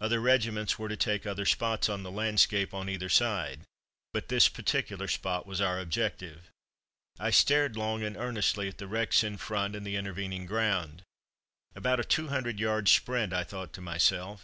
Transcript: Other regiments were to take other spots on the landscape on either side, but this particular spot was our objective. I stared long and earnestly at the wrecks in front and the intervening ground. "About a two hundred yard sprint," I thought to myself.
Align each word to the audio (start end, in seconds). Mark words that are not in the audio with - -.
Other 0.00 0.18
regiments 0.18 0.78
were 0.78 0.88
to 0.88 0.96
take 0.96 1.26
other 1.26 1.44
spots 1.44 1.90
on 1.90 2.02
the 2.02 2.10
landscape 2.10 2.72
on 2.72 2.88
either 2.88 3.10
side, 3.10 3.64
but 4.14 4.28
this 4.28 4.48
particular 4.48 5.06
spot 5.08 5.46
was 5.46 5.60
our 5.60 5.78
objective. 5.78 6.48
I 7.20 7.28
stared 7.28 7.76
long 7.76 8.02
and 8.02 8.16
earnestly 8.16 8.66
at 8.68 8.78
the 8.78 8.86
wrecks 8.86 9.22
in 9.22 9.36
front 9.36 9.76
and 9.76 9.86
the 9.86 9.96
intervening 9.96 10.46
ground. 10.46 11.02
"About 11.74 12.00
a 12.00 12.04
two 12.04 12.28
hundred 12.28 12.58
yard 12.58 12.88
sprint," 12.88 13.34
I 13.34 13.44
thought 13.44 13.74
to 13.74 13.82
myself. 13.82 14.42